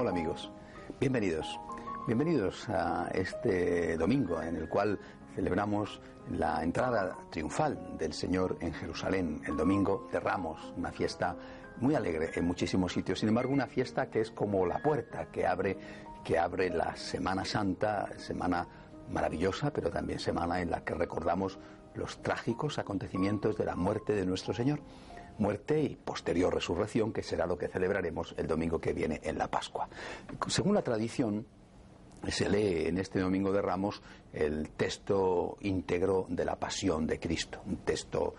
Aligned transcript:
Hola 0.00 0.12
amigos, 0.12 0.50
bienvenidos. 0.98 1.60
Bienvenidos 2.06 2.66
a 2.70 3.10
este 3.12 3.98
domingo 3.98 4.40
en 4.40 4.56
el 4.56 4.66
cual 4.66 4.98
celebramos 5.34 6.00
la 6.30 6.64
entrada 6.64 7.18
triunfal 7.28 7.98
del 7.98 8.14
Señor 8.14 8.56
en 8.62 8.72
Jerusalén, 8.72 9.42
el 9.46 9.58
domingo 9.58 10.08
de 10.10 10.18
Ramos, 10.18 10.72
una 10.74 10.90
fiesta 10.90 11.36
muy 11.80 11.94
alegre 11.94 12.30
en 12.34 12.46
muchísimos 12.46 12.94
sitios. 12.94 13.20
Sin 13.20 13.28
embargo, 13.28 13.52
una 13.52 13.66
fiesta 13.66 14.08
que 14.08 14.22
es 14.22 14.30
como 14.30 14.64
la 14.64 14.78
puerta 14.78 15.26
que 15.30 15.46
abre, 15.46 15.76
que 16.24 16.38
abre 16.38 16.70
la 16.70 16.96
Semana 16.96 17.44
Santa, 17.44 18.08
semana 18.16 18.66
maravillosa, 19.10 19.70
pero 19.70 19.90
también 19.90 20.18
semana 20.18 20.62
en 20.62 20.70
la 20.70 20.82
que 20.82 20.94
recordamos 20.94 21.58
los 21.94 22.22
trágicos 22.22 22.78
acontecimientos 22.78 23.58
de 23.58 23.66
la 23.66 23.76
muerte 23.76 24.14
de 24.14 24.24
nuestro 24.24 24.54
Señor 24.54 24.80
muerte 25.40 25.80
y 25.80 25.96
posterior 25.96 26.54
resurrección, 26.54 27.12
que 27.12 27.22
será 27.22 27.46
lo 27.46 27.58
que 27.58 27.68
celebraremos 27.68 28.34
el 28.36 28.46
domingo 28.46 28.80
que 28.80 28.92
viene 28.92 29.20
en 29.24 29.38
la 29.38 29.48
Pascua. 29.48 29.88
Según 30.46 30.74
la 30.74 30.82
tradición, 30.82 31.46
se 32.28 32.48
lee 32.48 32.86
en 32.86 32.98
este 32.98 33.20
Domingo 33.20 33.50
de 33.50 33.62
Ramos 33.62 34.02
el 34.32 34.70
texto 34.70 35.56
íntegro 35.62 36.26
de 36.28 36.44
la 36.44 36.56
Pasión 36.56 37.06
de 37.06 37.18
Cristo, 37.18 37.62
un 37.66 37.78
texto 37.78 38.34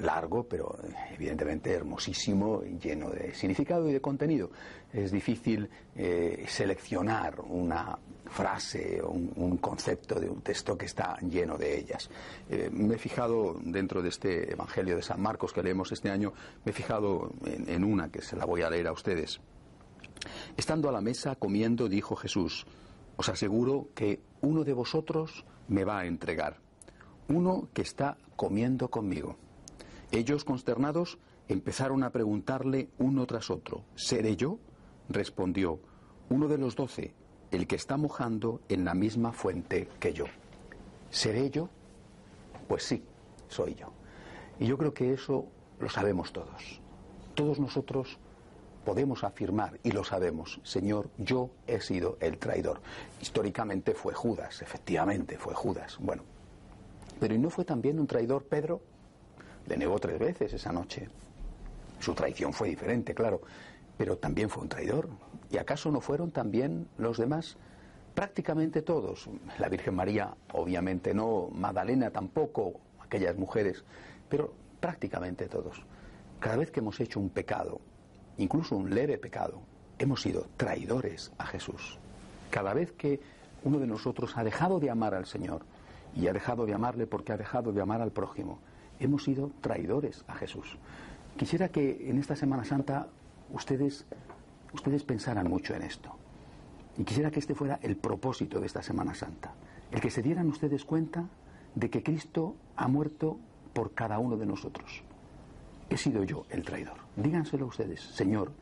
largo, 0.00 0.44
pero 0.44 0.76
evidentemente 1.12 1.72
hermosísimo, 1.72 2.62
lleno 2.62 3.10
de 3.10 3.34
significado 3.34 3.88
y 3.88 3.92
de 3.92 4.00
contenido. 4.00 4.50
Es 4.92 5.10
difícil 5.10 5.68
eh, 5.94 6.44
seleccionar 6.48 7.40
una 7.40 7.98
frase 8.26 9.00
o 9.02 9.10
un, 9.10 9.58
concepto 9.58 10.18
de 10.18 10.28
un 10.28 10.40
texto 10.40 10.76
que 10.76 10.86
está 10.86 11.18
lleno 11.20 11.56
de 11.56 11.78
ellas. 11.78 12.10
Eh, 12.48 12.70
me 12.72 12.94
he 12.94 12.98
fijado 12.98 13.56
dentro 13.62 14.02
de 14.02 14.08
este 14.08 14.52
Evangelio 14.52 14.96
de 14.96 15.02
San 15.02 15.20
Marcos 15.20 15.52
que 15.52 15.62
leemos 15.62 15.92
este 15.92 16.10
año, 16.10 16.32
me 16.64 16.70
he 16.70 16.74
fijado 16.74 17.32
en 17.44 17.84
una 17.84 18.10
que 18.10 18.22
se 18.22 18.36
la 18.36 18.44
voy 18.44 18.62
a 18.62 18.70
leer 18.70 18.88
a 18.88 18.92
ustedes. 18.92 19.40
Estando 20.56 20.88
a 20.88 20.92
la 20.92 21.00
mesa 21.00 21.36
comiendo, 21.36 21.88
dijo 21.88 22.16
Jesús, 22.16 22.66
os 23.16 23.28
aseguro 23.28 23.88
que 23.94 24.20
uno 24.40 24.64
de 24.64 24.72
vosotros 24.72 25.44
me 25.68 25.84
va 25.84 26.00
a 26.00 26.06
entregar, 26.06 26.58
uno 27.28 27.68
que 27.72 27.82
está 27.82 28.16
comiendo 28.36 28.88
conmigo. 28.88 29.36
Ellos, 30.12 30.44
consternados, 30.44 31.18
empezaron 31.48 32.02
a 32.02 32.10
preguntarle 32.10 32.88
uno 32.98 33.26
tras 33.26 33.50
otro, 33.50 33.84
¿seré 33.94 34.36
yo? 34.36 34.58
Respondió, 35.08 35.80
uno 36.28 36.48
de 36.48 36.58
los 36.58 36.76
doce, 36.76 37.14
el 37.50 37.66
que 37.66 37.76
está 37.76 37.96
mojando 37.96 38.60
en 38.68 38.84
la 38.84 38.94
misma 38.94 39.32
fuente 39.32 39.88
que 40.00 40.12
yo. 40.12 40.24
¿Seré 41.10 41.50
yo? 41.50 41.68
Pues 42.68 42.82
sí, 42.82 43.02
soy 43.48 43.74
yo. 43.74 43.92
Y 44.58 44.66
yo 44.66 44.78
creo 44.78 44.92
que 44.92 45.12
eso 45.12 45.46
lo 45.78 45.88
sabemos 45.88 46.32
todos. 46.32 46.80
Todos 47.34 47.60
nosotros 47.60 48.18
podemos 48.84 49.24
afirmar, 49.24 49.80
y 49.82 49.90
lo 49.90 50.04
sabemos, 50.04 50.60
Señor, 50.62 51.10
yo 51.18 51.50
he 51.66 51.80
sido 51.80 52.16
el 52.20 52.38
traidor. 52.38 52.80
Históricamente 53.20 53.94
fue 53.94 54.14
Judas, 54.14 54.62
efectivamente 54.62 55.36
fue 55.36 55.54
Judas. 55.54 55.98
Bueno, 56.00 56.22
pero 57.18 57.34
¿y 57.34 57.38
no 57.38 57.50
fue 57.50 57.64
también 57.64 57.98
un 57.98 58.06
traidor 58.06 58.44
Pedro? 58.44 58.80
Le 59.66 59.76
negó 59.76 59.98
tres 59.98 60.18
veces 60.18 60.52
esa 60.52 60.72
noche. 60.72 61.08
Su 61.98 62.14
traición 62.14 62.52
fue 62.52 62.68
diferente, 62.68 63.14
claro, 63.14 63.40
pero 63.96 64.16
también 64.16 64.48
fue 64.48 64.62
un 64.62 64.68
traidor. 64.68 65.08
¿Y 65.50 65.58
acaso 65.58 65.90
no 65.90 66.00
fueron 66.00 66.30
también 66.30 66.88
los 66.98 67.18
demás? 67.18 67.56
Prácticamente 68.14 68.82
todos. 68.82 69.28
La 69.58 69.68
Virgen 69.68 69.94
María, 69.94 70.34
obviamente 70.52 71.14
no, 71.14 71.48
Magdalena 71.52 72.10
tampoco, 72.10 72.80
aquellas 73.00 73.36
mujeres, 73.36 73.84
pero 74.28 74.52
prácticamente 74.80 75.48
todos. 75.48 75.82
Cada 76.38 76.56
vez 76.56 76.70
que 76.70 76.80
hemos 76.80 77.00
hecho 77.00 77.18
un 77.18 77.30
pecado, 77.30 77.80
incluso 78.38 78.76
un 78.76 78.94
leve 78.94 79.18
pecado, 79.18 79.60
hemos 79.98 80.22
sido 80.22 80.46
traidores 80.56 81.32
a 81.38 81.46
Jesús. 81.46 81.98
Cada 82.50 82.74
vez 82.74 82.92
que 82.92 83.20
uno 83.64 83.78
de 83.78 83.86
nosotros 83.86 84.36
ha 84.36 84.44
dejado 84.44 84.78
de 84.78 84.90
amar 84.90 85.14
al 85.14 85.26
Señor 85.26 85.62
y 86.14 86.28
ha 86.28 86.32
dejado 86.32 86.66
de 86.66 86.74
amarle 86.74 87.06
porque 87.06 87.32
ha 87.32 87.36
dejado 87.36 87.72
de 87.72 87.80
amar 87.80 88.00
al 88.00 88.12
prójimo, 88.12 88.60
hemos 89.00 89.24
sido 89.24 89.50
traidores 89.60 90.24
a 90.28 90.34
Jesús. 90.34 90.76
Quisiera 91.36 91.68
que 91.68 92.08
en 92.08 92.18
esta 92.18 92.36
Semana 92.36 92.64
Santa 92.64 93.08
ustedes, 93.52 94.06
ustedes 94.72 95.02
pensaran 95.02 95.48
mucho 95.48 95.74
en 95.74 95.82
esto. 95.82 96.10
Y 96.98 97.04
quisiera 97.04 97.30
que 97.30 97.40
este 97.40 97.54
fuera 97.54 97.78
el 97.82 97.96
propósito 97.96 98.60
de 98.60 98.66
esta 98.66 98.82
Semana 98.82 99.14
Santa. 99.14 99.52
El 99.90 100.00
que 100.00 100.10
se 100.10 100.22
dieran 100.22 100.48
ustedes 100.48 100.84
cuenta 100.84 101.28
de 101.74 101.90
que 101.90 102.02
Cristo 102.02 102.56
ha 102.76 102.88
muerto 102.88 103.38
por 103.72 103.92
cada 103.92 104.18
uno 104.18 104.36
de 104.36 104.46
nosotros 104.46 105.02
he 105.88 105.96
sido 105.96 106.24
yo 106.24 106.46
el 106.50 106.62
traidor. 106.62 106.96
Díganselo 107.16 107.66
ustedes, 107.66 108.00
Señor, 108.00 108.52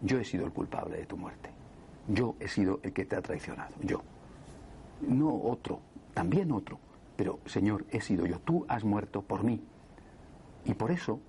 yo 0.00 0.18
he 0.18 0.24
sido 0.24 0.46
el 0.46 0.52
culpable 0.52 0.96
de 0.96 1.06
tu 1.06 1.16
muerte. 1.16 1.50
Yo 2.06 2.36
he 2.40 2.48
sido 2.48 2.80
el 2.82 2.92
que 2.92 3.04
te 3.04 3.16
ha 3.16 3.22
traicionado, 3.22 3.74
yo. 3.82 4.02
No 5.00 5.34
otro, 5.34 5.80
también 6.14 6.52
otro, 6.52 6.78
pero 7.16 7.40
Señor, 7.46 7.84
he 7.90 8.00
sido 8.00 8.26
yo. 8.26 8.38
Tú 8.40 8.64
has 8.68 8.84
muerto 8.84 9.22
por 9.22 9.44
mí. 9.44 9.60
Y 10.64 10.74
por 10.74 10.90
eso, 10.90 11.20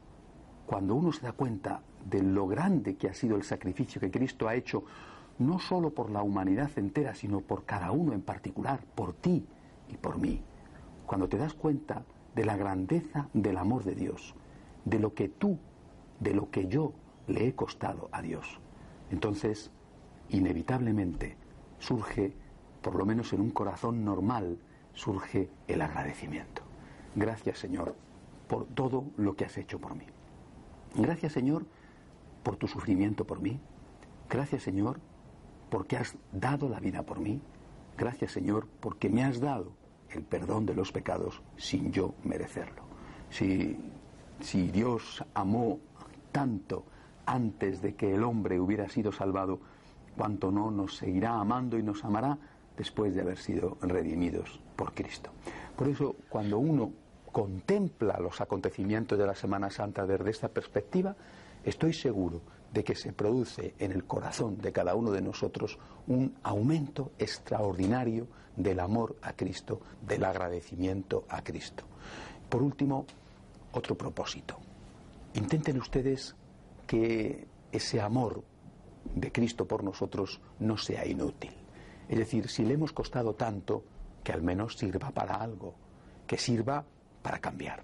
cuando 0.66 0.96
uno 0.96 1.12
se 1.12 1.22
da 1.22 1.32
cuenta 1.32 1.82
de 2.10 2.22
lo 2.22 2.48
grande 2.48 2.96
que 2.96 3.10
ha 3.10 3.14
sido 3.14 3.36
el 3.36 3.44
sacrificio 3.44 4.02
que 4.02 4.12
Cristo 4.12 4.48
ha 4.48 4.56
hecho, 4.56 4.84
no 5.40 5.60
solo 5.60 5.92
por 5.92 6.10
la 6.10 6.22
humanidad 6.22 6.70
entera, 6.78 7.16
sino 7.16 7.42
por 7.42 7.66
cada 7.66 7.92
uno 7.92 8.14
en 8.14 8.22
particular, 8.22 8.82
por 8.96 9.14
ti 9.14 9.46
y 9.90 9.98
por 9.98 10.18
mí, 10.18 10.42
cuando 11.06 11.30
te 11.30 11.38
das 11.38 11.54
cuenta 11.54 12.04
de 12.36 12.46
la 12.46 12.58
grandeza 12.58 13.30
del 13.34 13.58
amor 13.58 13.84
de 13.84 13.96
Dios, 13.96 14.36
de 14.86 15.00
lo 15.00 15.14
que 15.14 15.30
tú, 15.30 15.58
de 16.20 16.34
lo 16.34 16.50
que 16.52 16.68
yo 16.68 16.94
le 17.28 17.48
he 17.48 17.56
costado 17.56 18.10
a 18.12 18.22
Dios. 18.22 18.60
Entonces, 19.12 19.72
inevitablemente 20.30 21.38
surge, 21.80 22.34
por 22.82 22.96
lo 22.96 23.06
menos 23.06 23.34
en 23.34 23.42
un 23.42 23.52
corazón 23.52 24.04
normal, 24.04 24.60
surge 24.94 25.50
el 25.68 25.82
agradecimiento. 25.82 26.62
Gracias 27.16 27.60
Señor 27.60 27.96
por 28.50 28.66
todo 28.66 29.06
lo 29.16 29.38
que 29.38 29.46
has 29.46 29.58
hecho 29.58 29.80
por 29.80 29.96
mí. 29.96 30.04
Gracias 30.96 31.32
Señor 31.32 31.66
por 32.44 32.58
tu 32.58 32.68
sufrimiento 32.68 33.26
por 33.26 33.40
mí. 33.40 33.62
Gracias 34.30 34.64
Señor 34.64 35.00
porque 35.70 35.96
has 35.96 36.18
dado 36.34 36.68
la 36.68 36.82
vida 36.82 37.04
por 37.04 37.22
mí. 37.22 37.40
Gracias 37.98 38.34
Señor 38.34 38.68
porque 38.82 39.10
me 39.10 39.24
has 39.24 39.40
dado 39.40 39.72
el 40.10 40.24
perdón 40.24 40.66
de 40.66 40.76
los 40.76 40.92
pecados 40.92 41.42
sin 41.56 41.94
yo 41.94 42.14
merecerlo. 42.26 42.84
Si 43.30 43.78
si 44.42 44.70
Dios 44.72 45.24
amó 45.34 45.80
tanto 46.31 46.86
antes 47.26 47.81
de 47.81 47.96
que 47.96 48.14
el 48.16 48.24
hombre 48.24 48.60
hubiera 48.60 48.88
sido 48.90 49.12
salvado, 49.12 49.60
cuanto 50.16 50.52
no 50.52 50.72
nos 50.72 50.98
seguirá 50.98 51.40
amando 51.40 51.78
y 51.78 51.84
nos 51.84 52.04
amará 52.04 52.38
después 52.78 53.14
de 53.14 53.22
haber 53.22 53.38
sido 53.38 53.78
redimidos 53.81 54.60
por 54.76 54.94
Cristo. 54.94 55.30
Por 55.76 55.88
eso, 55.90 56.16
cuando 56.30 56.58
uno 56.58 56.92
contempla 57.32 58.20
los 58.20 58.42
acontecimientos 58.42 59.18
de 59.18 59.26
la 59.26 59.36
Semana 59.36 59.70
Santa 59.70 60.06
desde 60.06 60.30
esta 60.30 60.50
perspectiva, 60.50 61.16
estoy 61.64 61.94
seguro 61.94 62.42
de 62.74 62.84
que 62.84 62.96
se 62.96 63.14
produce 63.14 63.74
en 63.80 63.92
el 63.92 64.06
corazón 64.06 64.58
de 64.58 64.72
cada 64.72 64.96
uno 64.96 65.12
de 65.12 65.22
nosotros 65.22 65.78
un 66.08 66.36
aumento 66.44 67.12
extraordinario 67.18 68.28
del 68.56 68.80
amor 68.80 69.16
a 69.22 69.34
Cristo, 69.34 69.80
del 70.06 70.24
agradecimiento 70.24 71.26
a 71.30 71.44
Cristo. 71.44 71.84
Por 72.48 72.62
último, 72.62 73.06
otro 73.72 73.96
propósito. 73.96 74.58
Intenten 75.34 75.80
ustedes 75.80 76.36
que 76.86 77.48
ese 77.72 78.02
amor 78.02 78.44
de 79.16 79.32
Cristo 79.32 79.68
por 79.68 79.84
nosotros 79.84 80.42
no 80.60 80.78
sea 80.78 81.06
inútil. 81.06 81.54
Es 82.08 82.18
decir, 82.18 82.50
si 82.50 82.66
le 82.66 82.74
hemos 82.74 82.92
costado 82.92 83.36
tanto, 83.36 83.84
que 84.24 84.32
al 84.32 84.42
menos 84.42 84.78
sirva 84.78 85.12
para 85.12 85.36
algo, 85.36 85.75
que 86.28 86.38
sirva 86.38 86.84
para 87.21 87.39
cambiar, 87.39 87.83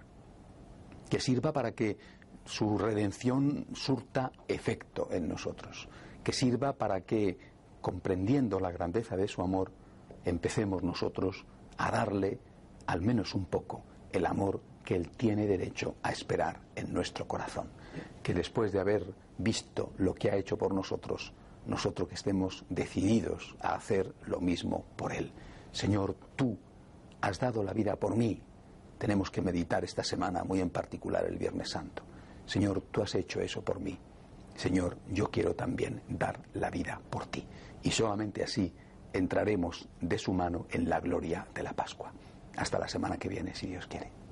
que 1.09 1.19
sirva 1.19 1.51
para 1.51 1.71
que 1.71 1.97
su 2.45 2.77
redención 2.77 3.65
surta 3.73 4.31
efecto 4.47 5.09
en 5.11 5.27
nosotros, 5.27 5.89
que 6.23 6.33
sirva 6.33 6.73
para 6.73 7.01
que, 7.01 7.37
comprendiendo 7.81 8.59
la 8.59 8.71
grandeza 8.71 9.15
de 9.15 9.27
su 9.27 9.41
amor, 9.41 9.71
empecemos 10.23 10.83
nosotros 10.83 11.45
a 11.77 11.91
darle 11.91 12.39
al 12.87 13.01
menos 13.01 13.33
un 13.33 13.45
poco 13.45 13.83
el 14.11 14.25
amor 14.25 14.61
que 14.83 14.95
Él 14.95 15.09
tiene 15.09 15.47
derecho 15.47 15.95
a 16.03 16.11
esperar 16.11 16.61
en 16.75 16.93
nuestro 16.93 17.27
corazón. 17.27 17.69
Que 18.21 18.33
después 18.33 18.71
de 18.71 18.79
haber 18.79 19.13
visto 19.37 19.93
lo 19.97 20.13
que 20.13 20.29
ha 20.29 20.35
hecho 20.35 20.57
por 20.57 20.73
nosotros, 20.73 21.33
nosotros 21.65 22.07
que 22.07 22.15
estemos 22.15 22.63
decididos 22.69 23.55
a 23.59 23.75
hacer 23.75 24.13
lo 24.27 24.39
mismo 24.39 24.85
por 24.95 25.11
Él. 25.11 25.31
Señor, 25.71 26.15
tú 26.35 26.57
has 27.21 27.39
dado 27.39 27.63
la 27.63 27.73
vida 27.73 27.95
por 27.95 28.15
mí. 28.15 28.41
Tenemos 29.05 29.29
que 29.29 29.39
meditar 29.39 29.83
esta 29.83 30.03
semana, 30.03 30.43
muy 30.43 30.61
en 30.61 30.71
particular 30.71 31.23
el 31.25 31.37
Viernes 31.37 31.69
Santo. 31.69 32.01
Señor, 32.43 32.81
tú 32.89 33.03
has 33.03 33.13
hecho 33.13 33.39
eso 33.39 33.61
por 33.61 33.79
mí. 33.79 33.95
Señor, 34.55 34.97
yo 35.11 35.29
quiero 35.29 35.53
también 35.53 36.01
dar 36.09 36.39
la 36.55 36.71
vida 36.71 36.99
por 37.11 37.27
ti. 37.27 37.45
Y 37.83 37.91
solamente 37.91 38.43
así 38.43 38.73
entraremos 39.13 39.87
de 40.01 40.17
su 40.17 40.33
mano 40.33 40.65
en 40.71 40.89
la 40.89 41.01
gloria 41.01 41.45
de 41.53 41.61
la 41.61 41.73
Pascua. 41.73 42.11
Hasta 42.57 42.79
la 42.79 42.87
semana 42.87 43.17
que 43.17 43.29
viene, 43.29 43.53
si 43.53 43.67
Dios 43.67 43.85
quiere. 43.85 44.24